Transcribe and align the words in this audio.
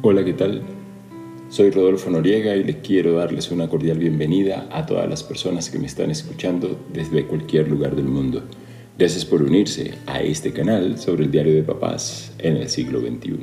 Hola, 0.00 0.24
¿qué 0.24 0.32
tal? 0.32 0.62
Soy 1.48 1.70
Rodolfo 1.70 2.08
Noriega 2.08 2.54
y 2.54 2.62
les 2.62 2.76
quiero 2.76 3.14
darles 3.14 3.50
una 3.50 3.68
cordial 3.68 3.98
bienvenida 3.98 4.68
a 4.70 4.86
todas 4.86 5.10
las 5.10 5.24
personas 5.24 5.70
que 5.70 5.78
me 5.80 5.86
están 5.86 6.12
escuchando 6.12 6.78
desde 6.92 7.26
cualquier 7.26 7.68
lugar 7.68 7.96
del 7.96 8.04
mundo. 8.04 8.44
Gracias 8.96 9.24
por 9.24 9.42
unirse 9.42 9.94
a 10.06 10.20
este 10.20 10.52
canal 10.52 10.98
sobre 10.98 11.24
el 11.24 11.32
diario 11.32 11.52
de 11.52 11.64
papás 11.64 12.32
en 12.38 12.58
el 12.58 12.68
siglo 12.68 13.00
XXI. 13.00 13.38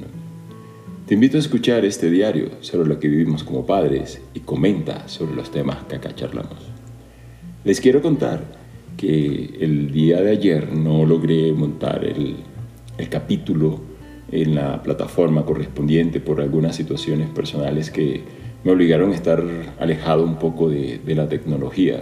Te 1.05 1.15
invito 1.15 1.35
a 1.35 1.41
escuchar 1.41 1.83
este 1.83 2.09
diario 2.09 2.51
sobre 2.61 2.87
lo 2.87 3.01
que 3.01 3.09
vivimos 3.09 3.43
como 3.43 3.65
padres 3.65 4.21
y 4.33 4.39
comenta 4.39 5.09
sobre 5.09 5.35
los 5.35 5.51
temas 5.51 5.83
que 5.89 5.97
acá 5.97 6.15
charlamos. 6.15 6.59
Les 7.65 7.81
quiero 7.81 8.01
contar 8.01 8.45
que 8.95 9.57
el 9.59 9.91
día 9.91 10.21
de 10.21 10.31
ayer 10.31 10.71
no 10.71 11.05
logré 11.05 11.51
montar 11.51 12.05
el, 12.05 12.37
el 12.97 13.09
capítulo 13.09 13.94
en 14.31 14.55
la 14.55 14.81
plataforma 14.81 15.45
correspondiente 15.45 16.19
por 16.19 16.41
algunas 16.41 16.75
situaciones 16.75 17.29
personales 17.29 17.91
que 17.91 18.23
me 18.63 18.71
obligaron 18.71 19.11
a 19.11 19.15
estar 19.15 19.43
alejado 19.79 20.23
un 20.23 20.37
poco 20.37 20.69
de, 20.69 20.99
la 21.05 21.29
tecnología. 21.29 22.01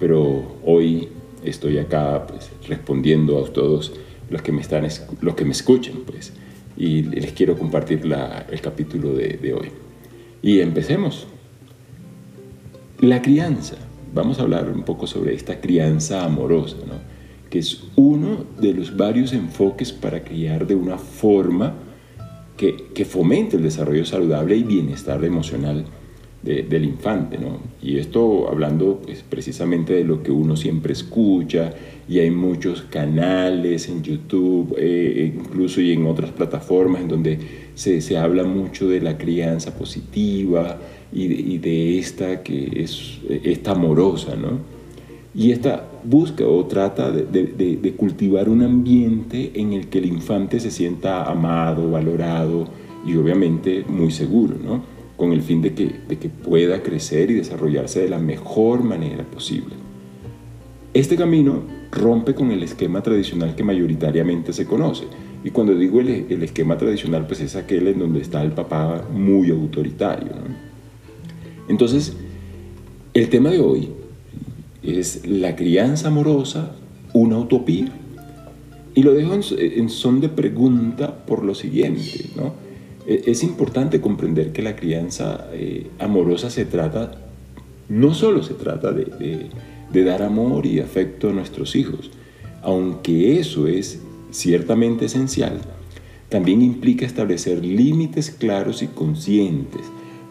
Pero 0.00 0.56
hoy 0.64 1.08
estoy 1.44 1.78
acá 1.78 2.26
pues, 2.26 2.50
respondiendo 2.66 3.44
a 3.44 3.52
todos 3.52 3.92
los 4.30 4.42
que 4.42 4.52
me, 4.52 4.62
están, 4.62 4.86
los 5.20 5.34
que 5.34 5.44
me 5.44 5.52
escuchan 5.52 5.96
pues, 6.06 6.32
y 6.76 7.02
les 7.02 7.32
quiero 7.32 7.58
compartir 7.58 8.00
el 8.50 8.60
capítulo 8.60 9.12
de, 9.12 9.38
de 9.40 9.52
hoy. 9.52 9.68
Y 10.42 10.60
empecemos. 10.60 11.26
La 13.00 13.22
crianza. 13.22 13.76
Vamos 14.14 14.38
a 14.38 14.42
hablar 14.42 14.70
un 14.70 14.82
poco 14.84 15.06
sobre 15.06 15.34
esta 15.34 15.60
crianza 15.60 16.24
amorosa, 16.24 16.78
¿no? 16.86 17.07
Que 17.50 17.58
es 17.60 17.84
uno 17.96 18.44
de 18.60 18.74
los 18.74 18.96
varios 18.96 19.32
enfoques 19.32 19.92
para 19.92 20.22
criar 20.22 20.66
de 20.66 20.74
una 20.74 20.98
forma 20.98 21.74
que, 22.56 22.76
que 22.94 23.04
fomente 23.04 23.56
el 23.56 23.62
desarrollo 23.62 24.04
saludable 24.04 24.56
y 24.56 24.62
bienestar 24.62 25.24
emocional 25.24 25.84
del 26.42 26.84
infante. 26.84 27.36
¿no? 27.36 27.58
Y 27.82 27.98
esto 27.98 28.48
hablando 28.48 29.00
pues, 29.04 29.24
precisamente 29.28 29.92
de 29.92 30.04
lo 30.04 30.22
que 30.22 30.30
uno 30.30 30.56
siempre 30.56 30.92
escucha, 30.92 31.74
y 32.08 32.20
hay 32.20 32.30
muchos 32.30 32.82
canales 32.82 33.88
en 33.88 34.02
YouTube, 34.02 34.74
eh, 34.78 35.32
incluso 35.36 35.80
y 35.80 35.92
en 35.92 36.06
otras 36.06 36.30
plataformas, 36.30 37.02
en 37.02 37.08
donde 37.08 37.38
se, 37.74 38.00
se 38.00 38.16
habla 38.16 38.44
mucho 38.44 38.88
de 38.88 39.00
la 39.00 39.18
crianza 39.18 39.76
positiva 39.76 40.78
y 41.12 41.28
de, 41.28 41.34
y 41.34 41.58
de 41.58 41.98
esta 41.98 42.42
que 42.42 42.82
es 42.82 43.18
esta 43.28 43.72
amorosa, 43.72 44.36
¿no? 44.36 44.58
Y 45.34 45.52
esta 45.52 45.87
busca 46.08 46.46
o 46.46 46.64
trata 46.64 47.10
de, 47.10 47.94
cultivar 47.96 48.48
un 48.48 48.62
ambiente 48.62 49.52
en 49.54 49.72
el 49.74 49.88
que 49.88 49.98
el 49.98 50.06
infante 50.06 50.58
se 50.58 50.70
sienta 50.70 51.24
amado, 51.24 51.90
valorado 51.90 52.66
y 53.06 53.14
obviamente 53.16 53.84
muy 53.88 54.10
seguro, 54.10 54.56
¿no? 54.62 54.82
con 55.16 55.32
el 55.32 55.42
fin 55.42 55.60
de 55.60 55.74
que, 55.74 56.28
pueda 56.28 56.82
crecer 56.82 57.30
y 57.30 57.34
desarrollarse 57.34 58.00
de 58.00 58.08
la 58.08 58.18
mejor 58.18 58.84
manera 58.84 59.24
posible. 59.24 59.74
Este 60.94 61.16
camino 61.16 61.62
rompe 61.90 62.34
con 62.34 62.52
el 62.52 62.62
esquema 62.62 63.02
tradicional 63.02 63.54
que 63.54 63.64
mayoritariamente 63.64 64.52
se 64.52 64.64
conoce. 64.64 65.04
Y 65.44 65.50
cuando 65.50 65.74
digo 65.74 66.00
el, 66.00 66.26
el 66.28 66.42
esquema 66.42 66.78
tradicional, 66.78 67.26
pues 67.26 67.40
es 67.40 67.56
aquel 67.56 67.88
en 67.88 67.98
donde 67.98 68.20
está 68.20 68.42
el 68.42 68.52
papá 68.52 69.04
muy 69.12 69.50
autoritario. 69.50 70.32
Entonces, 71.68 72.16
el 73.12 73.28
tema 73.28 73.50
de 73.50 73.60
hoy 73.60 73.88
es 74.82 75.26
la 75.26 75.56
crianza 75.56 76.08
amorosa 76.08 76.76
una 77.12 77.38
utopía? 77.38 77.92
Y 78.94 79.02
lo 79.02 79.14
dejo 79.14 79.34
en, 79.34 79.88
son 79.88 80.20
de 80.20 80.28
pregunta 80.28 81.24
por 81.24 81.44
lo 81.44 81.54
siguiente, 81.54 82.30
¿no? 82.36 82.54
E, 83.06 83.22
es 83.26 83.42
importante 83.42 84.00
comprender 84.00 84.52
que 84.52 84.62
la 84.62 84.76
crianza 84.76 85.48
eh, 85.52 85.88
amorosa 85.98 86.50
se 86.50 86.64
trata, 86.64 87.12
no 87.88 88.14
solo 88.14 88.42
se 88.42 88.54
trata 88.54 88.92
de, 88.92 89.48
de 89.92 90.04
dar 90.04 90.22
amor 90.22 90.66
y 90.66 90.80
afecto 90.80 91.30
a 91.30 91.32
nuestros 91.32 91.76
hijos, 91.76 92.10
aunque 92.62 93.38
eso 93.38 93.66
es 93.66 94.00
ciertamente 94.30 95.06
esencial, 95.06 95.60
también 96.28 96.60
implica 96.60 97.06
establecer 97.06 97.64
límites 97.64 98.30
claros 98.30 98.82
y 98.82 98.88
conscientes 98.88 99.82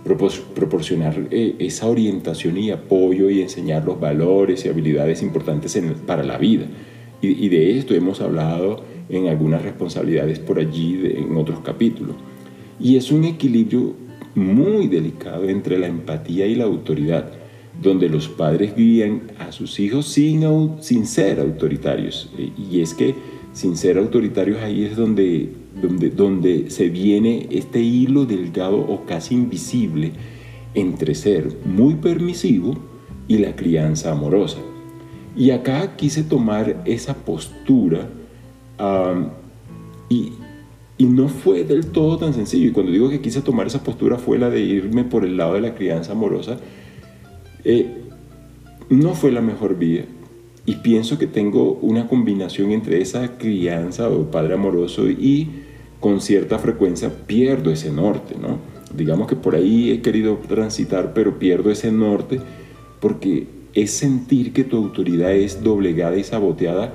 proporcionar 0.08 1.28
eh, 1.32 1.56
esa 1.60 1.88
orientación 1.88 2.58
y 2.58 2.72
apoyo 2.72 3.30
y 3.30 3.42
enseñar 3.42 3.86
los 3.86 4.00
valores 4.00 4.66
y 4.66 4.70
habilidades 4.70 5.22
importantes 5.22 5.80
para 6.06 6.24
la 6.24 6.38
vida. 6.38 6.66
Y, 7.22 7.50
de 7.50 7.78
esto 7.78 7.96
hemos 7.96 8.22
hablado 8.22 8.84
en 9.10 9.28
algunas 9.28 9.64
responsabilidades 9.64 10.38
por 10.38 10.60
allí 10.60 11.02
en 11.16 11.36
otros 11.36 11.62
capítulos. 11.62 12.16
Y 12.80 12.96
es 12.96 13.12
un 13.12 13.24
equilibrio 13.24 13.96
muy 14.36 14.88
delicado 14.88 15.50
entre 15.50 15.80
la 15.80 15.88
empatía 15.88 16.46
y 16.46 16.54
la 16.54 16.66
autoridad, 16.66 17.32
donde 17.82 18.08
los 18.08 18.28
padres 18.28 18.76
guían 18.76 19.24
a 19.40 19.52
sus 19.52 19.80
hijos 19.80 20.08
sin, 20.08 20.44
sin 20.80 21.08
ser 21.08 21.40
autoritarios. 21.40 22.30
Y 22.72 22.82
es 22.82 22.94
que 22.94 23.16
sin 23.54 23.76
ser 23.76 23.98
autoritarios 23.98 24.62
ahí 24.62 24.84
es 24.84 24.96
donde 24.96 25.50
donde, 25.82 26.10
donde 26.10 26.70
se 26.70 26.90
viene 26.90 27.48
este 27.52 27.82
hilo 27.82 28.26
delgado 28.26 28.78
o 28.78 29.06
casi 29.06 29.36
invisible 29.36 30.12
entre 30.74 31.16
ser 31.16 31.58
muy 31.66 31.96
permisivo 31.96 32.78
y 33.28 33.40
la 33.40 33.56
crianza 33.56 34.12
amorosa. 34.12 34.60
Y 35.36 35.52
acá 35.52 35.96
quise 35.96 36.24
tomar 36.24 36.82
esa 36.86 37.14
postura 37.14 38.10
y, 40.10 40.34
y, 40.98 41.06
no 41.06 41.30
fue 41.30 41.64
del 41.64 41.88
todo 41.88 42.18
tan 42.18 42.34
sencillo. 42.34 42.70
Y 42.70 42.72
cuando 42.72 42.92
digo 42.92 43.10
que 43.10 43.22
quise 43.22 43.42
tomar 43.42 43.68
esa 43.68 43.84
postura 43.84 44.18
fue 44.18 44.40
la 44.40 44.50
de 44.50 44.62
irme 44.62 45.04
por 45.04 45.26
el 45.26 45.38
lado 45.38 45.54
de 45.54 45.62
la 45.62 45.76
crianza 45.76 46.14
amorosa. 46.14 46.58
Eh, 47.64 48.04
no 48.90 49.14
fue 49.14 49.32
la 49.32 49.42
mejor 49.42 49.78
vía. 49.78 50.06
Y 50.66 50.76
pienso 50.76 51.18
que 51.18 51.28
tengo 51.28 51.74
una 51.82 52.08
combinación 52.08 52.72
entre 52.72 53.02
esa 53.02 53.38
crianza 53.38 54.10
o 54.10 54.30
padre 54.32 54.56
amoroso 54.56 55.10
y 55.10 55.50
con 56.00 56.22
cierta 56.22 56.60
frecuencia 56.60 57.12
pierdo 57.26 57.72
ese 57.72 57.92
norte, 57.92 58.36
¿no? 58.40 58.60
Digamos 58.96 59.28
que 59.28 59.36
por 59.36 59.56
ahí 59.56 59.92
he 59.92 60.02
querido 60.02 60.38
transitar, 60.48 61.14
pero 61.14 61.40
pierdo 61.40 61.72
ese 61.72 61.92
norte 61.92 62.40
porque 63.00 63.48
es 63.74 63.92
sentir 63.92 64.54
que 64.54 64.64
tu 64.64 64.78
autoridad 64.78 65.34
es 65.34 65.64
doblegada 65.64 66.18
y 66.18 66.24
saboteada 66.24 66.94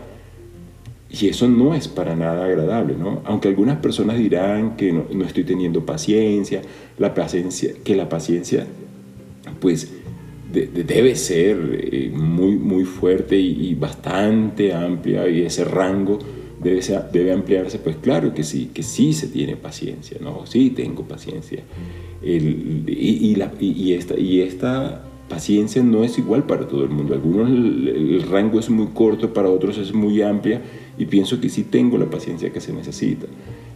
y 1.12 1.28
eso 1.28 1.46
no 1.46 1.74
es 1.74 1.88
para 1.88 2.16
nada 2.16 2.46
agradable, 2.46 2.94
¿no? 2.96 3.20
Aunque 3.24 3.48
algunas 3.48 3.78
personas 3.78 4.16
dirán 4.16 4.76
que 4.76 4.92
no, 4.92 5.24
estoy 5.24 5.44
teniendo 5.44 5.84
paciencia, 5.84 6.62
la 6.98 7.12
paciencia, 7.12 7.74
que 7.84 7.94
la 7.94 8.08
paciencia, 8.08 8.66
pues, 9.60 9.92
debe 10.52 11.16
ser 11.16 11.80
eh, 11.82 12.10
muy, 12.14 12.56
muy 12.56 12.84
fuerte 12.84 13.38
y, 13.38 13.74
bastante 13.74 14.72
amplia 14.72 15.28
y 15.28 15.42
ese 15.42 15.64
rango 15.64 16.18
debe, 16.62 17.32
ampliarse, 17.32 17.78
pues 17.78 17.96
claro 17.96 18.34
que 18.34 18.44
sí, 18.44 18.70
que 18.72 18.82
sí 18.82 19.12
se 19.12 19.28
tiene 19.28 19.56
paciencia, 19.56 20.18
¿no? 20.20 20.46
Sí 20.46 20.70
tengo 20.70 21.02
paciencia. 21.02 21.62
y, 22.22 23.34
esta, 23.92 25.02
paciencia 25.28 25.82
no 25.82 26.04
es 26.04 26.18
igual 26.18 26.44
para 26.44 26.68
todo 26.68 26.84
el 26.84 26.90
mundo. 26.90 27.14
Algunos 27.14 27.48
el, 27.48 28.22
rango 28.30 28.60
es 28.60 28.68
muy 28.68 28.88
corto, 28.88 29.32
para 29.32 29.48
otros 29.48 29.78
es 29.78 29.94
muy 29.94 30.20
amplia 30.20 30.60
y 30.98 31.06
pienso 31.06 31.40
que 31.40 31.48
sí 31.48 31.62
tengo 31.64 31.96
la 31.96 32.06
paciencia 32.06 32.52
que 32.52 32.60
se 32.60 32.72
necesita. 32.72 33.26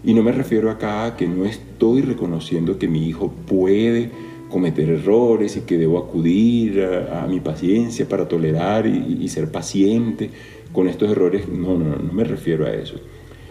Y 0.04 0.12
no 0.12 0.22
me 0.22 0.32
refiero 0.32 0.70
acá 0.70 1.06
a 1.06 1.16
que 1.16 1.26
no 1.26 1.46
estoy 1.46 2.02
reconociendo 2.02 2.78
que 2.78 2.88
mi 2.88 3.08
hijo 3.08 3.32
puede 3.46 4.10
cometer 4.50 4.90
errores 4.90 5.56
y 5.56 5.62
que 5.62 5.78
debo 5.78 5.98
acudir 5.98 6.84
a, 6.84 7.26
mi 7.26 7.40
paciencia 7.40 8.06
para 8.06 8.28
tolerar 8.28 8.86
y 8.86 9.26
ser 9.28 9.50
paciente 9.50 10.30
con 10.72 10.88
estos 10.88 11.10
errores, 11.10 11.48
no, 11.48 11.78
no, 11.78 11.96
no 11.96 12.12
me 12.12 12.24
refiero 12.24 12.66
a 12.66 12.72
eso. 12.72 12.96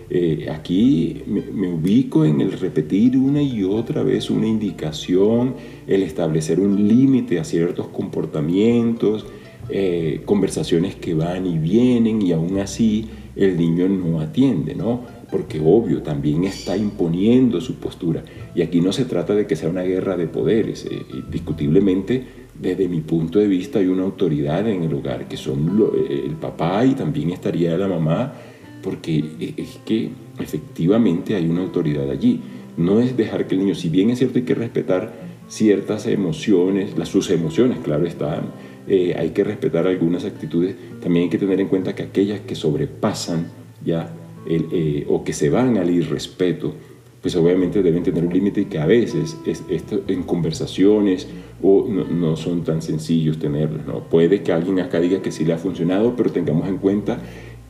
Eh, 0.10 0.48
aquí 0.52 1.24
me, 1.26 1.68
ubico 1.68 2.26
en 2.26 2.40
el 2.40 2.52
repetir 2.52 3.18
una 3.18 3.42
y 3.42 3.64
otra 3.64 4.04
vez 4.04 4.30
una 4.30 4.48
indicación, 4.48 5.56
el 5.88 6.04
establecer 6.04 6.60
un 6.60 6.88
límite 6.88 7.40
a 7.40 7.44
ciertos 7.44 7.88
comportamientos, 7.88 9.26
eh, 9.70 10.22
conversaciones 10.26 10.96
que 10.96 11.16
van 11.16 11.48
y 11.48 11.58
vienen 11.58 12.22
y 12.22 12.34
aún 12.34 12.60
así 12.60 13.06
el 13.36 13.58
niño 13.58 13.90
no 13.90 14.20
atiende, 14.20 14.76
¿no? 14.76 15.02
Porque 15.32 15.60
obvio, 15.60 16.02
también 16.02 16.44
está 16.44 16.78
imponiendo 16.78 17.60
su 17.62 17.76
postura. 17.76 18.24
Y 18.54 18.62
aquí 18.62 18.82
no 18.82 18.94
se 18.94 19.06
trata 19.06 19.34
de 19.34 19.48
que 19.48 19.56
sea 19.56 19.70
una 19.70 19.82
guerra 19.82 20.18
de 20.18 20.28
poderes. 20.28 20.86
Eh, 20.86 21.06
discutiblemente 21.32 22.46
desde 22.60 22.88
mi 22.88 23.02
punto 23.02 23.40
de 23.40 23.48
vista 23.48 23.80
hay 23.80 23.88
una 23.88 24.04
autoridad 24.04 24.68
en 24.68 24.84
el 24.84 24.94
hogar, 24.94 25.28
que 25.28 25.38
son 25.38 25.90
eh, 25.94 26.24
el 26.26 26.36
papá 26.36 26.86
y 26.86 26.94
también 26.94 27.32
estaría 27.32 27.78
la 27.78 27.88
mamá, 27.88 28.34
porque 28.82 29.24
e, 29.40 29.54
es 29.58 29.80
que 29.86 30.10
efectivamente 30.40 31.36
hay 31.36 31.48
una 31.48 31.62
autoridad 31.62 32.10
allí. 32.10 32.42
No 32.78 33.00
es 33.00 33.18
dejar 33.18 33.48
que 33.48 33.56
el 33.56 33.62
niño, 33.62 33.76
si 33.76 33.90
bien 33.90 34.10
es 34.10 34.20
cierto 34.20 34.40
hay 34.40 34.46
que 34.46 34.56
respetar 34.56 35.14
ciertas 35.48 36.08
emociones, 36.08 36.98
las, 36.98 37.10
sus 37.10 37.30
emociones, 37.30 37.80
claro 37.80 38.06
están, 38.06 38.52
eh, 38.88 39.16
hay 39.18 39.32
que 39.32 39.44
respetar 39.44 39.88
algunas 39.88 40.26
actitudes, 40.26 40.76
también 41.02 41.24
hay 41.24 41.30
que 41.30 41.38
tener 41.38 41.60
en 41.60 41.68
cuenta 41.68 41.94
que 41.94 42.04
aquellas 42.04 42.42
que 42.42 42.56
sobrepasan 42.56 43.48
ya 43.84 44.14
el, 44.48 44.68
eh, 44.72 45.06
o 45.10 45.24
que 45.24 45.34
se 45.34 45.50
van 45.50 45.78
al 45.78 45.90
irrespeto, 45.90 46.74
pues 47.22 47.36
obviamente 47.36 47.82
deben 47.82 48.04
tener 48.04 48.24
un 48.24 48.32
límite 48.32 48.62
y 48.62 48.66
que 48.66 48.78
a 48.78 48.86
veces 48.86 49.36
esto, 49.46 50.02
en 50.08 50.22
conversaciones 50.24 51.28
o 51.64 51.88
no, 51.88 52.36
son 52.36 52.64
tan 52.64 52.84
sencillos 52.84 53.40
tenerlos. 53.40 53.84
¿no? 53.88 54.02
Puede 54.02 54.44
que 54.44 54.52
alguien 54.52 54.80
acá 54.80 55.00
diga 55.00 55.24
que 55.24 55.32
sí 55.32 55.44
le 55.44 55.54
ha 55.54 55.58
funcionado, 55.58 56.16
pero 56.16 56.32
tengamos 56.32 56.68
en 56.70 56.78
cuenta 56.78 57.18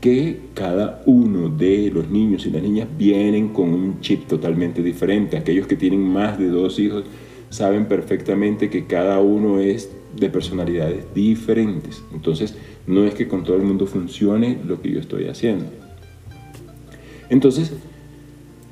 que 0.01 0.39
cada 0.54 1.01
uno 1.06 1.48
de 1.48 1.89
los 1.89 2.10
niños 2.10 2.45
y 2.45 2.51
las 2.51 2.62
niñas 2.62 2.89
vienen 2.98 3.50
con 3.50 3.74
un 3.74 4.01
chip 4.01 4.27
totalmente 4.27 4.83
diferente. 4.83 5.38
Aquellos 5.38 5.68
que 5.68 5.77
tienen 5.77 6.01
más 6.01 6.38
de 6.38 6.50
dos 6.50 6.77
hijos 6.77 7.06
saben 7.50 7.86
perfectamente 7.86 8.69
que 8.69 8.86
cada 8.86 9.22
uno 9.22 9.60
es 9.60 9.89
de 10.19 10.30
personalidades 10.30 11.06
diferentes. 11.13 12.04
Entonces, 12.13 12.56
no 12.88 13.06
es 13.06 13.13
que 13.13 13.30
con 13.30 13.45
todo 13.45 13.56
el 13.56 13.63
mundo 13.63 13.88
funcione 13.88 14.57
lo 14.68 14.81
que 14.81 14.92
yo 14.92 15.00
estoy 15.00 15.27
haciendo. 15.27 15.85
Entonces, 17.30 17.72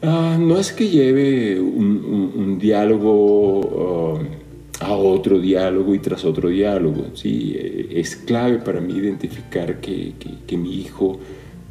Ah, 0.05 0.37
no 0.37 0.59
es 0.59 0.73
que 0.73 0.89
lleve 0.89 1.61
un, 1.61 2.59
diálogo 2.59 4.19
ah, 4.81 4.85
a 4.87 4.93
otro 4.93 5.39
diálogo 5.39 5.95
y 5.95 5.99
tras 5.99 6.25
otro 6.25 6.49
diálogo. 6.49 7.05
¿sí? 7.13 7.55
Eh, 7.57 7.87
es 7.91 8.17
clave 8.17 8.57
para 8.57 8.81
mí 8.81 8.95
identificar 8.95 9.79
que, 9.79 10.13
mi 10.57 10.81
hijo 10.81 11.19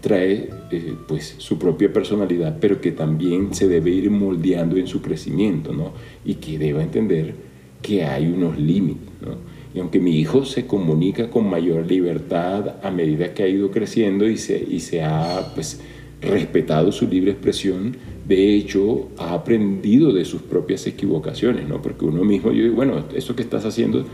trae 0.00 0.48
eh, 0.70 0.94
pues, 1.06 1.34
su 1.36 1.58
propia 1.58 1.92
personalidad, 1.92 2.56
pero 2.58 2.80
que 2.80 2.92
también 2.92 3.52
se 3.52 3.68
debe 3.68 3.90
ir 3.90 4.10
moldeando 4.10 4.78
en 4.78 4.86
su 4.86 5.02
crecimiento 5.02 5.74
¿no? 5.74 5.92
y 6.24 6.36
que 6.36 6.58
deba 6.58 6.82
entender 6.82 7.34
que 7.82 8.02
hay 8.02 8.28
unos 8.28 8.58
límites. 8.58 9.10
¿no? 9.20 9.36
Y 9.74 9.80
aunque 9.80 10.00
mi 10.00 10.18
hijo 10.18 10.46
se 10.46 10.66
comunica 10.66 11.28
con 11.28 11.50
mayor 11.50 11.86
libertad 11.86 12.76
a 12.82 12.90
medida 12.90 13.34
que 13.34 13.42
ha 13.42 13.48
ido 13.48 13.70
creciendo 13.70 14.26
y 14.26 14.38
se, 14.38 14.56
y 14.58 14.80
se 14.80 15.02
ha 15.02 15.52
pues, 15.54 15.80
respetado 16.22 16.92
su 16.92 17.08
libre 17.08 17.32
expresión, 17.32 17.96
de 18.26 18.54
hecho, 18.54 19.08
ha 19.18 19.34
aprendido 19.34 20.12
de 20.12 20.24
sus 20.24 20.42
propias 20.42 20.86
equivocaciones, 20.86 21.68
¿no? 21.68 21.82
Porque 21.82 22.04
uno 22.04 22.24
mismo, 22.24 22.52
yo 22.52 22.62
digo, 22.62 22.76
bueno, 22.76 23.04
eso 23.14 23.34
que 23.34 23.42
estás 23.42 23.64
haciendo, 23.64 24.04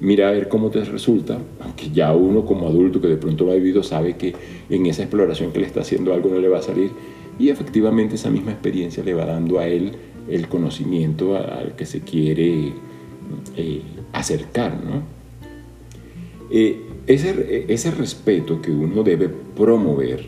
mira 0.00 0.28
a 0.28 0.32
ver 0.32 0.48
cómo 0.48 0.70
te 0.70 0.84
resulta, 0.84 1.38
aunque 1.60 1.90
ya 1.90 2.12
uno 2.12 2.44
como 2.44 2.68
adulto 2.68 3.00
que 3.00 3.08
de 3.08 3.16
pronto 3.16 3.46
lo 3.46 3.52
ha 3.52 3.54
vivido 3.54 3.82
sabe 3.82 4.16
que 4.16 4.34
en 4.68 4.86
esa 4.86 5.02
exploración 5.02 5.52
que 5.52 5.60
le 5.60 5.66
está 5.66 5.80
haciendo 5.80 6.12
algo 6.12 6.28
no 6.28 6.38
le 6.40 6.48
va 6.48 6.58
a 6.58 6.62
salir 6.62 6.90
y 7.38 7.48
efectivamente 7.48 8.16
esa 8.16 8.30
misma 8.30 8.52
experiencia 8.52 9.02
le 9.02 9.14
va 9.14 9.24
dando 9.24 9.58
a 9.58 9.66
él 9.66 9.92
el 10.28 10.48
conocimiento 10.48 11.36
al 11.36 11.74
que 11.76 11.86
se 11.86 12.00
quiere 12.00 12.72
eh, 13.56 13.82
acercar, 14.12 14.78
¿no? 14.84 15.02
Eh, 16.50 16.80
ese, 17.06 17.66
ese 17.68 17.90
respeto 17.90 18.62
que 18.62 18.70
uno 18.70 19.02
debe 19.02 19.28
promover, 19.28 20.24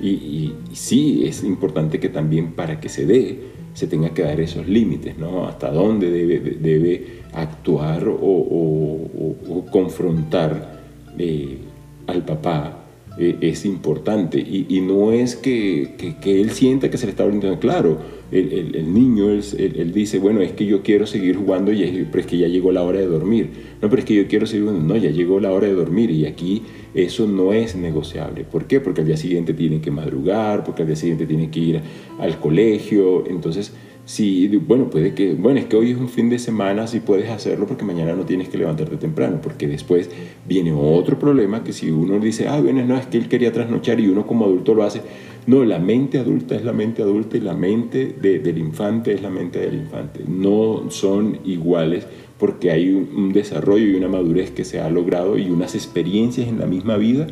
¿sí? 0.00 0.54
Y, 0.70 0.74
sí, 0.74 1.24
es 1.26 1.42
importante 1.44 2.00
que 2.00 2.08
también 2.08 2.52
para 2.52 2.80
que 2.80 2.88
se 2.88 3.06
dé, 3.06 3.40
se 3.74 3.86
tenga 3.86 4.10
que 4.10 4.22
dar 4.22 4.40
esos 4.40 4.66
límites, 4.66 5.18
¿no? 5.18 5.46
Hasta 5.46 5.70
dónde 5.70 6.10
debe, 6.10 6.38
debe 6.38 7.20
actuar 7.32 8.08
o, 8.08 9.64
confrontar 9.70 10.80
eh, 11.18 11.58
al 12.06 12.24
papá 12.24 12.85
eh, 13.18 13.38
es 13.40 13.64
importante. 13.64 14.38
Y, 14.38 14.80
no 14.80 15.12
es 15.12 15.36
que, 15.36 16.14
que, 16.20 16.40
él 16.40 16.50
sienta 16.50 16.90
que 16.90 16.98
se 16.98 17.06
le 17.06 17.10
está 17.10 17.24
brindando, 17.24 17.58
claro, 17.58 17.98
el, 18.30 18.74
el, 18.74 18.92
niño, 18.92 19.30
él, 19.30 19.92
dice, 19.92 20.18
bueno, 20.18 20.40
es 20.40 20.52
que 20.52 20.66
yo 20.66 20.82
quiero 20.82 21.06
seguir 21.06 21.36
jugando, 21.36 21.72
y 21.72 22.06
pero 22.10 22.20
es 22.20 22.26
que 22.26 22.38
ya 22.38 22.48
llegó 22.48 22.72
la 22.72 22.82
hora 22.82 22.98
de 22.98 23.06
dormir. 23.06 23.50
No, 23.80 23.88
pero 23.88 24.00
es 24.00 24.04
que 24.04 24.14
yo 24.14 24.26
quiero 24.28 24.46
seguir 24.46 24.66
jugando, 24.66 24.94
no, 24.94 25.00
ya 25.00 25.10
llegó 25.10 25.40
la 25.40 25.52
hora 25.52 25.66
de 25.66 25.74
dormir 25.74 26.10
y 26.10 26.26
aquí 26.26 26.62
eso 26.94 27.26
no 27.26 27.52
es 27.52 27.76
negociable. 27.76 28.44
¿Por 28.44 28.66
qué? 28.66 28.80
Porque 28.80 29.00
al 29.00 29.06
día 29.06 29.16
siguiente 29.16 29.54
tienen 29.54 29.80
que 29.80 29.90
madrugar, 29.90 30.64
porque 30.64 30.82
al 30.82 30.88
día 30.88 30.96
siguiente 30.96 31.26
tienen 31.26 31.50
que 31.50 31.60
ir 31.60 31.80
al 32.18 32.38
colegio. 32.38 33.26
Entonces, 33.26 33.72
si, 34.06 34.46
bueno, 34.46 34.88
puede 34.88 35.14
que, 35.14 35.34
bueno, 35.34 35.58
es 35.58 35.66
que 35.66 35.74
hoy 35.74 35.90
es 35.90 35.98
un 35.98 36.08
fin 36.08 36.30
de 36.30 36.38
semana, 36.38 36.86
si 36.86 37.00
puedes 37.00 37.28
hacerlo 37.28 37.66
porque 37.66 37.84
mañana 37.84 38.14
no 38.14 38.24
tienes 38.24 38.48
que 38.48 38.56
levantarte 38.56 38.96
temprano, 38.98 39.40
porque 39.42 39.66
después 39.66 40.08
viene 40.46 40.72
otro 40.72 41.18
problema 41.18 41.64
que 41.64 41.72
si 41.72 41.90
uno 41.90 42.20
dice, 42.20 42.46
ah, 42.46 42.60
bueno, 42.60 42.84
no, 42.86 42.96
es 42.96 43.06
que 43.06 43.18
él 43.18 43.28
quería 43.28 43.52
trasnochar 43.52 43.98
y 43.98 44.06
uno 44.06 44.24
como 44.24 44.44
adulto 44.44 44.74
lo 44.74 44.84
hace. 44.84 45.02
No, 45.48 45.64
la 45.64 45.80
mente 45.80 46.18
adulta 46.18 46.54
es 46.54 46.64
la 46.64 46.72
mente 46.72 47.02
adulta 47.02 47.36
y 47.36 47.40
la 47.40 47.54
mente 47.54 48.14
del 48.20 48.58
infante 48.58 49.12
es 49.12 49.22
la 49.22 49.30
mente 49.30 49.58
del 49.58 49.74
infante. 49.74 50.20
No 50.26 50.84
son 50.90 51.40
iguales 51.44 52.06
porque 52.38 52.70
hay 52.70 52.90
un, 52.92 53.32
desarrollo 53.32 53.86
y 53.86 53.94
una 53.96 54.08
madurez 54.08 54.52
que 54.52 54.64
se 54.64 54.80
ha 54.80 54.88
logrado 54.88 55.36
y 55.36 55.50
unas 55.50 55.74
experiencias 55.74 56.46
en 56.46 56.60
la 56.60 56.66
misma 56.66 56.96
vida 56.96 57.26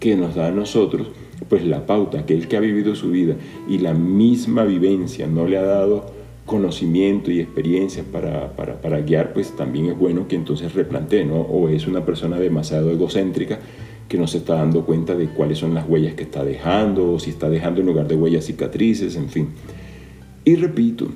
que 0.00 0.16
nos 0.16 0.34
da 0.34 0.46
a 0.46 0.50
nosotros 0.52 1.08
pues 1.48 1.64
la 1.64 1.84
pauta, 1.84 2.20
aquel 2.20 2.48
que 2.48 2.56
ha 2.56 2.60
vivido 2.60 2.94
su 2.94 3.10
vida 3.10 3.34
y 3.68 3.78
la 3.78 3.92
misma 3.92 4.64
vivencia 4.64 5.26
no 5.26 5.46
le 5.46 5.58
ha 5.58 5.62
dado 5.62 6.13
conocimiento 6.46 7.30
y 7.30 7.40
experiencia 7.40 8.04
para, 8.10 8.54
para, 8.54 9.00
guiar, 9.00 9.32
pues 9.32 9.56
también 9.56 9.86
es 9.86 9.98
bueno 9.98 10.28
que 10.28 10.36
entonces 10.36 10.74
replantee, 10.74 11.24
¿no? 11.24 11.40
O 11.40 11.68
es 11.68 11.86
una 11.86 12.04
persona 12.04 12.38
demasiado 12.38 12.90
egocéntrica 12.90 13.58
que 14.08 14.18
no 14.18 14.26
se 14.26 14.38
está 14.38 14.54
dando 14.56 14.84
cuenta 14.84 15.14
de 15.14 15.28
cuáles 15.28 15.58
son 15.58 15.72
las 15.72 15.88
huellas 15.88 16.14
que 16.14 16.24
está 16.24 16.44
dejando, 16.44 17.12
o 17.12 17.18
si 17.18 17.30
está 17.30 17.48
dejando 17.48 17.80
en 17.80 17.86
lugar 17.86 18.06
de 18.06 18.16
huellas 18.16 18.44
cicatrices, 18.44 19.16
en 19.16 19.30
fin. 19.30 19.48
Y 20.44 20.56
repito, 20.56 21.08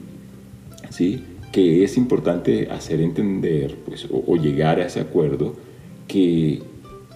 ¿sí? 0.89 1.23
que 1.53 1.85
es 1.85 1.97
importante 1.97 2.69
hacer 2.71 3.01
entender 3.01 3.77
pues, 3.87 4.07
o, 4.11 4.37
llegar 4.37 4.81
a 4.81 4.87
ese 4.87 5.01
acuerdo 5.01 5.55
que 6.07 6.63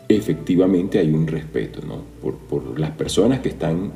efectivamente 0.09 0.99
hay 0.99 1.11
un 1.11 1.27
respeto 1.27 1.81
¿no? 1.87 2.03
por, 2.21 2.37
por, 2.37 2.79
las 2.79 2.91
personas 2.91 3.41
que 3.41 3.49
están 3.49 3.93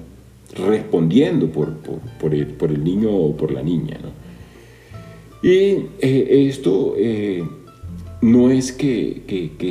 respondiendo 0.55 1.51
por, 1.51 1.77
por, 1.77 2.35
el, 2.35 2.85
niño 2.85 3.11
o 3.11 3.37
por 3.37 3.53
la 3.53 3.63
niña. 3.63 3.99
Y 5.43 5.87
eh, 6.01 6.47
esto 6.49 6.95
eh, 6.97 7.45
no 8.23 8.51
es 8.51 8.73
que, 8.73 9.23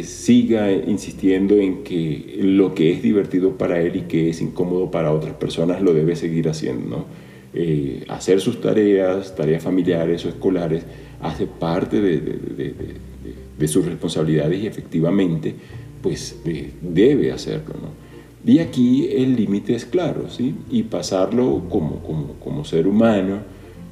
siga 0.04 0.72
insistiendo 0.72 1.56
en 1.56 1.84
que 1.84 2.40
lo 2.42 2.76
que 2.76 2.92
es 2.92 3.02
divertido 3.02 3.58
para 3.58 3.82
él 3.82 3.96
y 3.96 4.02
que 4.02 4.30
es 4.30 4.42
incómodo 4.42 4.92
para 4.92 5.12
otras 5.12 5.34
personas 5.36 5.82
lo 5.82 5.94
debe 5.94 6.16
seguir 6.16 6.50
haciendo. 6.50 7.06
Eh, 7.54 8.04
hacer 8.10 8.42
sus 8.42 8.60
tareas, 8.60 9.36
tareas 9.36 9.64
familiares 9.64 10.26
o 10.26 10.30
escolares, 10.30 10.86
hace 11.22 11.48
parte 11.48 12.02
de, 12.02 13.68
sus 13.68 13.86
responsabilidades 13.86 14.62
y 14.62 14.68
efectivamente 14.68 15.56
pues 16.02 16.40
debe 16.82 17.32
hacerlo. 17.32 18.05
Y 18.46 18.60
aquí 18.60 19.08
el 19.12 19.36
límite 19.36 19.74
es 19.74 19.86
claro, 19.86 20.30
¿sí? 20.30 20.54
y 20.70 20.84
pasarlo 20.84 21.64
como, 21.70 22.36
como, 22.44 22.64
ser 22.64 22.88
humano, 22.88 23.40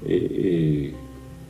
eh, 0.06 0.28
eh, 0.32 0.94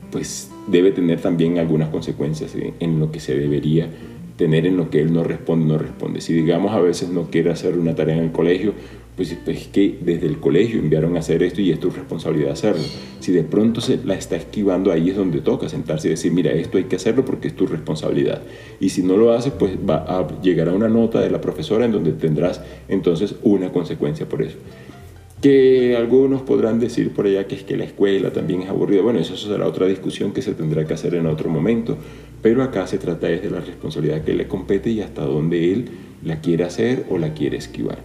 pues 0.10 0.50
debe 0.68 0.92
tener 0.92 1.20
también 1.20 1.58
algunas 1.58 1.89
consecuencias 1.89 2.56
en 2.80 3.00
lo 3.00 3.12
que 3.12 3.20
se 3.20 3.38
debería 3.38 3.89
tener 4.38 4.66
en 4.66 4.78
lo 4.78 4.90
que 4.90 5.02
él 5.02 5.13
no 5.13 5.24
responde, 5.24 5.66
no 5.66 5.78
responde. 5.78 6.22
Si 6.22 6.34
digamos 6.34 6.74
a 6.74 6.80
veces 6.80 7.10
no 7.10 7.30
quiere 7.30 7.52
hacer 7.52 7.78
una 7.78 7.96
tarea 7.96 8.18
en 8.18 8.24
el 8.24 8.32
colegio, 8.32 8.74
pues, 9.16 9.32
es 9.32 9.38
pues, 9.46 9.68
que 9.68 10.00
desde 10.02 10.25
el 10.25 10.40
colegio 10.40 10.80
enviaron 10.80 11.16
a 11.16 11.20
hacer 11.20 11.44
esto 11.44 11.62
y 11.62 11.72
es 11.72 11.80
tu 11.80 11.92
responsabilidad 11.92 12.54
hacerlo. 12.54 12.82
Si 13.20 13.32
de 13.32 13.44
pronto 13.44 13.80
se 13.80 14.00
la 14.04 14.16
está 14.16 14.36
esquivando, 14.36 14.92
ahí 14.92 15.12
es 15.12 15.16
donde 15.16 15.42
toca 15.42 15.70
sentarse 15.70 16.08
y 16.08 16.12
decir, 16.12 16.32
mira, 16.32 16.52
esto 16.52 16.80
hay 16.80 16.86
que 16.86 16.96
hacerlo 16.96 17.24
porque 17.24 17.48
es 17.48 17.56
tu 17.56 17.68
responsabilidad. 17.68 18.42
Y 18.80 18.90
si 18.90 19.04
no 19.04 19.16
lo 19.16 19.32
hace, 19.32 19.52
pues 19.52 19.74
va 19.78 19.98
a 19.98 20.42
llegar 20.42 20.70
una 20.70 20.90
nota 20.90 21.22
de 21.22 21.30
la 21.30 21.42
profesora 21.42 21.86
en 21.86 21.92
donde 21.92 22.13
tendrás 22.13 22.62
entonces 22.88 23.36
una 23.44 23.72
consecuencia 23.72 24.28
por 24.28 24.42
eso. 24.42 24.58
Que 25.44 25.98
algunos 25.98 26.42
podrán 26.42 26.80
decir 26.80 27.12
por 27.12 27.26
allá 27.26 27.46
que 27.48 27.56
es 27.56 27.64
que 27.64 27.76
la 27.76 27.84
escuela 27.84 28.32
también 28.32 28.62
es 28.62 28.70
aburrida. 28.70 29.02
Bueno, 29.02 29.20
eso 29.20 29.36
será 29.36 29.68
otra 29.68 29.88
discusión 29.88 30.32
que 30.32 30.42
se 30.42 30.54
tendrá 30.54 30.86
que 30.86 30.94
hacer 30.94 31.16
en 31.16 31.28
otro 31.28 31.50
momento. 31.50 31.98
Pero 32.42 32.64
acá 32.64 32.88
se 32.88 32.98
trata 32.98 33.28
de 33.28 33.50
la 33.50 33.60
responsabilidad 33.60 34.24
que 34.24 34.34
le 34.34 34.48
compete 34.48 34.90
y 34.90 35.02
hasta 35.02 35.26
dónde 35.26 35.74
él 35.74 35.90
la 36.24 36.40
quiere 36.40 36.64
hacer 36.64 37.06
o 37.10 37.18
la 37.18 37.34
quiere 37.34 37.58
esquivar. 37.58 38.00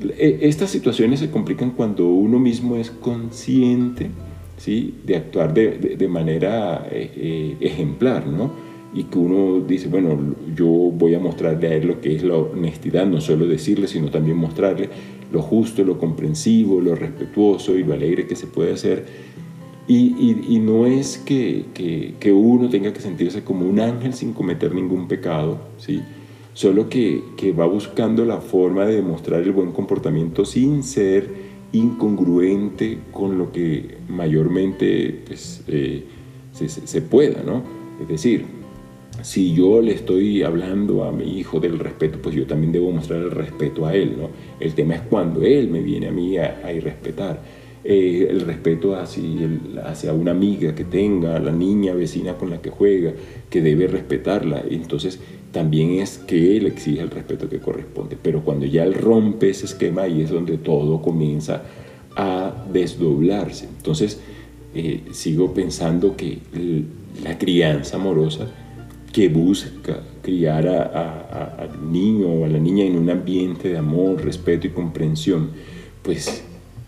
E, 0.00 0.38
estas 0.42 0.70
situaciones 0.70 1.18
se 1.18 1.30
complican 1.30 1.72
cuando 1.72 2.06
uno 2.06 2.38
mismo 2.38 2.76
es 2.76 2.92
consciente 2.92 4.10
¿sí? 4.56 4.94
de 5.04 5.16
actuar 5.16 5.52
de, 5.52 6.08
manera 6.08 6.86
eh, 6.92 7.10
eh, 7.16 7.56
ejemplar, 7.60 8.26
¿no? 8.28 8.52
Y 8.94 9.04
que 9.04 9.18
uno 9.18 9.60
dice, 9.66 9.88
bueno, 9.88 10.36
yo 10.54 10.66
voy 10.66 11.14
a 11.14 11.18
mostrarle 11.18 11.66
a 11.68 11.74
él 11.74 11.86
lo 11.88 12.00
que 12.00 12.14
es 12.14 12.22
la 12.22 12.36
honestidad, 12.36 13.04
no 13.04 13.20
solo 13.20 13.46
decirle, 13.46 13.88
sino 13.88 14.10
también 14.10 14.36
mostrarle 14.36 14.88
lo 15.32 15.42
justo, 15.42 15.84
lo 15.84 15.98
comprensivo, 15.98 16.80
lo 16.80 16.94
respetuoso 16.94 17.76
y 17.76 17.84
lo 17.84 17.94
alegre 17.94 18.26
que 18.26 18.36
se 18.36 18.46
puede 18.46 18.72
hacer. 18.72 19.06
Y, 19.88 20.58
no 20.60 20.86
es 20.86 21.18
que, 21.18 21.66
que, 21.72 22.14
que, 22.18 22.32
uno 22.32 22.68
tenga 22.68 22.92
que 22.92 23.00
sentirse 23.00 23.44
como 23.44 23.64
un 23.66 23.78
ángel 23.78 24.14
sin 24.14 24.32
cometer 24.32 24.74
ningún 24.74 25.06
pecado, 25.06 25.58
¿sí? 25.78 26.00
solo 26.56 26.88
que, 26.88 27.22
va 27.52 27.66
buscando 27.66 28.24
la 28.24 28.40
forma 28.40 28.86
de 28.86 28.96
demostrar 28.96 29.42
el 29.42 29.52
buen 29.52 29.72
comportamiento 29.72 30.46
sin 30.46 30.82
ser 30.82 31.28
incongruente 31.72 32.98
con 33.12 33.36
lo 33.36 33.52
que 33.52 33.98
mayormente 34.08 35.22
pues, 35.26 35.62
eh, 35.68 36.04
se, 36.52 37.02
pueda, 37.02 37.42
¿no? 37.42 37.62
Es 38.00 38.08
decir, 38.08 38.46
si 39.22 39.54
yo 39.54 39.80
le 39.80 39.92
estoy 39.92 40.42
hablando 40.42 41.04
a 41.04 41.12
mi 41.12 41.38
hijo 41.38 41.58
del 41.60 41.78
respeto, 41.78 42.18
pues 42.22 42.34
yo 42.34 42.46
también 42.46 42.72
debo 42.72 42.90
mostrar 42.92 43.20
el 43.20 43.30
respeto 43.30 43.86
a 43.86 43.94
él, 43.94 44.16
¿no? 44.18 44.30
El 44.60 44.74
tema 44.74 44.94
es 44.94 45.02
cuando 45.02 45.42
él 45.42 45.68
me 45.68 45.80
viene 45.80 46.08
a 46.08 46.12
mí 46.12 46.36
a, 46.38 46.60
a 46.64 46.72
irrespetar. 46.72 47.40
eh, 47.88 48.26
el 48.30 48.40
respeto 48.40 48.96
hacia, 48.96 49.48
hacia, 49.84 50.12
una 50.12 50.32
amiga 50.32 50.74
que 50.74 50.84
tenga, 50.84 51.38
la 51.38 51.52
niña 51.52 51.94
vecina 51.94 52.34
con 52.34 52.50
la 52.50 52.60
que 52.60 52.70
juega, 52.70 53.12
que 53.48 53.62
debe 53.62 53.86
respetarla. 53.86 54.64
Entonces 54.68 55.20
también 55.52 56.00
es 56.00 56.18
que 56.18 56.56
él 56.56 56.66
exige 56.66 57.00
el 57.02 57.10
respeto 57.10 57.48
que 57.48 57.60
corresponde. 57.60 58.16
Pero 58.20 58.42
cuando 58.42 58.66
ya 58.66 58.82
él 58.82 58.94
rompe 58.94 59.50
ese 59.50 59.66
esquema, 59.66 60.02
ahí 60.02 60.20
es 60.22 60.30
donde 60.30 60.58
todo 60.58 61.00
comienza 61.00 61.62
a 62.16 62.66
desdoblarse. 62.72 63.66
Entonces 63.76 64.20
eh, 64.74 65.02
sigo 65.12 65.54
pensando 65.54 66.16
que 66.16 66.38
la 67.22 67.38
crianza 67.38 67.96
amorosa 67.96 68.48
que 69.16 69.30
busca 69.30 70.02
criar 70.20 70.68
al 70.68 71.90
niño 71.90 72.26
o 72.26 72.44
a 72.44 72.48
la 72.48 72.58
niña 72.58 72.84
en 72.84 72.98
un 72.98 73.08
ambiente 73.08 73.70
de 73.70 73.78
amor, 73.78 74.22
respeto 74.22 74.66
y 74.66 74.70
comprensión, 74.70 75.52
pues 76.02 76.44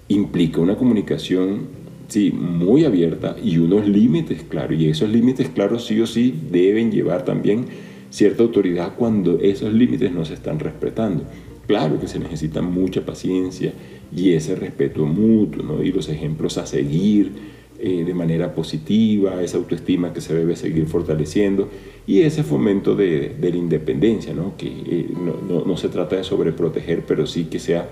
implica 0.08 0.60
una 0.60 0.76
comunicación 0.76 1.68
sí, 2.06 2.30
muy 2.30 2.84
abierta 2.84 3.34
y 3.42 3.56
unos 3.56 3.88
límites 3.88 4.42
claros. 4.42 4.78
Y 4.78 4.90
esos 4.90 5.08
límites 5.08 5.48
claros 5.48 5.86
sí 5.86 5.98
o 6.02 6.06
sí 6.06 6.34
deben 6.50 6.92
llevar 6.92 7.24
también 7.24 7.64
cierta 8.10 8.42
autoridad 8.42 8.92
cuando 8.98 9.38
esos 9.38 9.72
límites 9.72 10.12
no 10.12 10.26
se 10.26 10.34
están 10.34 10.58
respetando. 10.58 11.24
Claro 11.66 11.98
que 11.98 12.08
se 12.08 12.18
necesita 12.18 12.60
mucha 12.60 13.06
paciencia 13.06 13.72
y 14.14 14.32
ese 14.32 14.54
respeto 14.54 15.06
mutuo 15.06 15.62
¿no? 15.62 15.82
y 15.82 15.92
los 15.92 16.10
ejemplos 16.10 16.58
a 16.58 16.66
seguir 16.66 17.32
eh, 17.78 18.04
de 18.04 18.14
manera 18.14 18.54
positiva, 18.54 19.42
esa 19.42 19.58
autoestima 19.58 20.12
que 20.12 20.20
se 20.20 20.34
debe 20.34 20.56
seguir 20.56 20.86
fortaleciendo 20.86 21.68
y 22.06 22.22
ese 22.22 22.42
fomento 22.42 22.94
de, 22.94 23.36
la 23.40 23.48
independencia, 23.48 24.34
¿no? 24.34 24.56
que 24.56 24.66
eh, 24.66 25.08
no, 25.48 25.64
no, 25.64 25.76
se 25.76 25.88
trata 25.88 26.16
de 26.16 26.24
sobreproteger, 26.24 27.04
pero 27.06 27.26
sí 27.26 27.44
que 27.44 27.58
sea 27.58 27.88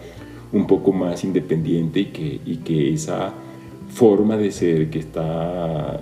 un 0.53 0.67
poco 0.67 0.93
más 0.93 1.23
independiente 1.25 2.01
y 2.01 2.05
que, 2.07 2.41
y 2.45 2.57
que 2.59 2.93
esa 2.93 3.33
forma 3.91 4.37
de 4.37 4.51
ser 4.51 4.91
que 4.91 4.99
está 4.99 6.01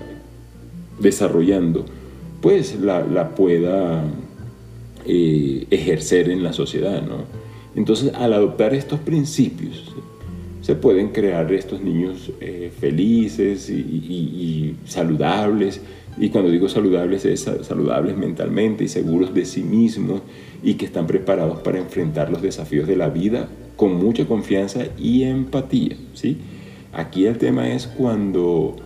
desarrollando, 0.98 1.84
pues 2.40 2.78
la, 2.80 3.04
la 3.04 3.34
pueda 3.34 4.04
eh, 5.06 5.66
ejercer 5.70 6.30
en 6.30 6.42
la 6.42 6.52
sociedad. 6.52 7.02
¿no? 7.02 7.24
Entonces, 7.76 8.14
al 8.14 8.32
adoptar 8.32 8.74
estos 8.74 9.00
principios, 9.00 9.94
se 10.64 10.75
pueden 10.75 11.09
crear 11.09 11.52
estos 11.52 11.83
niños 11.83 12.33
eh, 12.40 12.73
felices 12.80 13.68
y, 13.68 14.75
saludables. 14.87 15.83
Y 16.16 16.30
cuando 16.30 16.50
digo 16.50 16.71
saludables, 16.71 17.26
es 17.26 17.42
saludables 17.42 18.16
mentalmente 18.16 18.83
y 18.83 18.88
seguros 18.88 19.35
de 19.35 19.44
sí 19.44 19.62
mismos 19.62 20.23
y 20.62 20.75
que 20.75 20.87
están 20.87 21.06
preparados 21.06 21.61
para 21.61 21.78
enfrentar 21.78 22.30
los 22.30 22.40
desafíos 22.40 22.88
de 22.88 22.97
la 22.97 23.11
vida 23.11 23.47
con 23.76 23.94
mucha 23.97 24.25
confianza 24.25 24.87
y 24.97 25.25
empatía. 25.25 25.99
¿sí? 26.14 26.38
Aquí 26.94 27.26
el 27.26 27.37
tema 27.37 27.68
es 27.71 27.87
cuando 27.87 28.76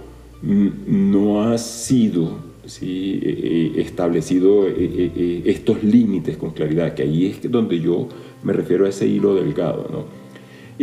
no 0.43 1.45
ha 1.45 1.59
sido 1.59 2.39
¿sí? 2.67 3.21
Eh, 3.23 3.41
eh, 3.77 3.83
establecido 3.83 4.67
eh, 4.67 5.43
estos 5.45 5.85
límites 5.85 6.37
con 6.37 6.51
claridad, 6.51 6.93
que 6.95 7.05
ahí 7.05 7.27
es 7.27 7.49
donde 7.49 7.79
yo 7.79 8.09
me 8.43 8.53
refiero 8.53 8.85
a 8.85 8.89
ese 8.89 9.07
hilo 9.07 9.37
delgado. 9.37 9.87
¿no? 9.93 10.07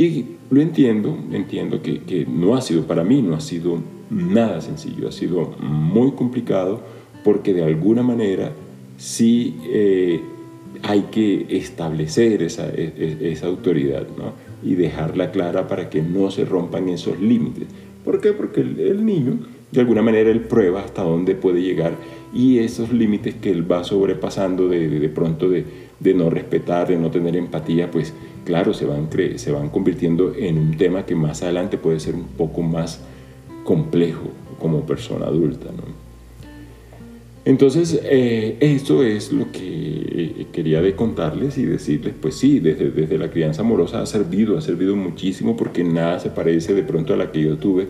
Y 0.02 0.35
lo 0.50 0.62
entiendo, 0.62 1.18
entiendo 1.32 1.82
que, 1.82 2.02
que, 2.02 2.26
no 2.26 2.56
ha 2.56 2.62
sido, 2.62 2.84
para 2.84 3.04
mí 3.04 3.22
no 3.22 3.36
ha 3.36 3.42
sido 3.42 3.80
nada 4.10 4.62
sencillo, 4.62 5.08
ha 5.08 5.12
sido 5.12 5.56
muy 5.60 6.12
complicado 6.12 6.82
porque 7.24 7.54
de 7.54 7.64
alguna 7.64 8.04
manera 8.04 8.52
sí 8.98 9.56
hay 10.84 11.02
que 11.12 11.46
establecer 11.50 12.44
esa, 12.44 12.68
e, 12.70 12.94
e, 12.98 13.32
esa 13.32 13.48
autoridad 13.48 14.06
¿no? 14.18 14.34
y 14.64 14.76
dejarla 14.76 15.32
clara 15.32 15.68
para 15.68 15.90
que 15.90 16.02
no 16.02 16.32
se 16.32 16.46
rompan 16.46 16.90
esos 16.90 17.20
límites. 17.20 17.68
¿Por 18.04 18.22
qué? 18.22 18.34
Porque 18.34 18.62
el, 18.62 19.04
niño, 19.06 19.40
de 19.72 19.82
alguna 19.82 20.02
manera, 20.02 20.30
él 20.30 20.42
prueba 20.42 20.82
hasta 20.82 21.02
dónde 21.02 21.34
puede 21.36 21.62
llegar 21.62 21.94
y 22.34 22.60
esos 22.60 22.92
límites 22.92 23.36
que 23.36 23.50
él 23.50 23.70
va 23.70 23.84
sobrepasando 23.84 24.68
de, 24.68 24.88
de, 24.88 25.10
pronto 25.10 25.50
de, 25.50 25.66
de, 26.00 26.14
no 26.14 26.30
respetar, 26.30 26.88
de 26.88 26.98
no 26.98 27.10
tener 27.10 27.36
empatía, 27.36 27.90
pues 27.90 28.14
claro, 28.46 28.74
se 28.74 28.86
van, 28.86 29.10
se 29.36 29.52
van 29.52 29.70
convirtiendo 29.70 30.34
en 30.34 30.58
un 30.58 30.78
tema 30.78 31.06
que 31.06 31.16
más 31.16 31.42
adelante 31.44 31.78
puede 31.78 32.00
ser 32.00 32.16
un 32.16 32.26
poco 32.26 32.62
más 32.62 33.02
complejo 33.66 34.30
como 34.60 34.86
persona 34.86 35.26
adulta. 35.26 35.66
¿no? 35.76 35.84
Entonces, 37.44 38.00
eh, 38.04 38.58
esto 38.60 39.04
es 39.04 39.32
lo 39.32 39.52
que 39.52 39.60
eh, 39.62 40.48
quería 40.52 40.82
de 40.82 40.96
contarles 40.96 41.58
y 41.58 41.66
decirles, 41.66 42.14
pues 42.20 42.36
sí, 42.36 42.60
desde, 42.60 42.92
desde 42.92 43.18
la 43.18 43.30
crianza 43.30 43.62
amorosa 43.62 44.02
ha 44.02 44.06
servido, 44.06 44.58
ha 44.58 44.62
servido 44.62 44.96
muchísimo 44.96 45.58
porque 45.58 45.84
nada 45.84 46.20
se 46.20 46.30
parece 46.30 46.74
de 46.74 46.84
pronto 46.84 47.14
a 47.14 47.18
la 47.18 47.32
que 47.32 47.42
yo 47.42 47.58
tuve, 47.58 47.88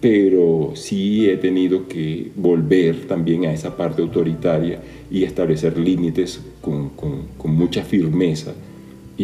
pero 0.00 0.72
sí 0.74 1.28
he 1.30 1.36
tenido 1.36 1.86
que 1.88 2.30
volver 2.36 3.06
también 3.06 3.46
a 3.46 3.52
esa 3.52 3.76
parte 3.76 4.02
autoritaria 4.02 4.80
y 5.10 5.24
establecer 5.24 5.78
límites 5.78 6.40
con, 6.60 6.90
con, 6.90 7.22
con 7.38 7.54
mucha 7.54 7.82
firmeza 7.82 8.54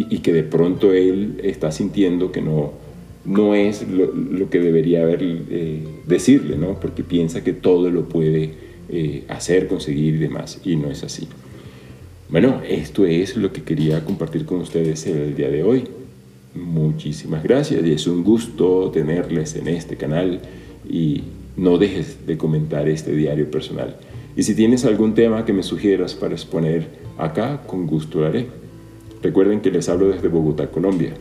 y, 0.08 0.18
que 0.18 0.32
de 0.32 0.42
pronto 0.42 0.92
él 0.92 1.40
está 1.42 1.72
sintiendo 1.72 2.32
que 2.32 2.42
no, 2.42 2.72
no 3.24 3.54
es 3.54 3.86
lo, 3.88 4.12
lo 4.12 4.50
que 4.50 4.60
debería 4.60 5.02
haber 5.02 5.20
eh, 5.22 5.82
decirle, 6.06 6.56
¿no? 6.56 6.78
porque 6.80 7.02
piensa 7.02 7.42
que 7.42 7.52
todo 7.52 7.90
lo 7.90 8.08
puede 8.08 8.68
eh, 8.90 9.24
hacer, 9.28 9.68
conseguir 9.68 10.14
y 10.14 10.18
demás. 10.18 10.60
Y 10.64 10.76
no 10.76 10.90
es 10.90 11.04
así. 11.04 11.28
Bueno, 12.30 12.62
esto 12.66 13.06
es 13.06 13.36
lo 13.36 13.52
que 13.52 13.62
quería 13.62 14.04
compartir 14.04 14.44
con 14.44 14.60
ustedes 14.60 15.06
el 15.06 15.34
día 15.34 15.48
de 15.48 15.62
hoy. 15.62 15.84
Muchísimas 16.54 17.42
gracias 17.42 17.84
y 17.84 17.92
es 17.92 18.06
un 18.06 18.24
gusto 18.24 18.90
tenerles 18.90 19.56
en 19.56 19.68
este 19.68 19.96
canal 19.96 20.40
y 20.88 21.22
no 21.56 21.76
dejes 21.76 22.26
de 22.26 22.38
comentar 22.38 22.88
este 22.88 23.12
diario 23.12 23.50
personal. 23.50 23.96
Y 24.36 24.42
si 24.42 24.54
tienes 24.54 24.84
algún 24.84 25.14
tema 25.14 25.44
que 25.44 25.52
me 25.52 25.62
sugieras 25.62 26.14
para 26.14 26.34
exponer 26.34 26.86
acá, 27.18 27.62
con 27.66 27.86
gusto 27.86 28.20
lo 28.20 28.26
haré. 28.26 28.46
Recuerden 29.22 29.60
que 29.60 29.70
les 29.70 29.88
hablo 29.88 30.08
desde 30.08 30.28
Bogotá, 30.28 30.68
Colombia. 30.68 31.14